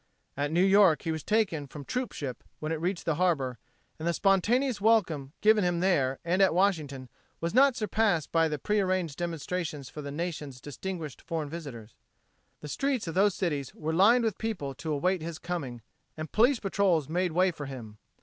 [0.35, 3.59] At New York he was taken from the troop ship when it reached harbor
[3.99, 7.07] and the spontaneous welcome given him there and at Washington
[7.39, 11.93] was not surpassed by the prearranged demonstrations for the Nation's distinguished foreign visitors.
[12.61, 15.83] The streets of those cities were lined with people to await his coming
[16.17, 17.99] and police patrols made way for him.